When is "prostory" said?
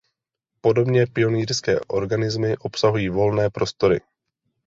3.49-4.01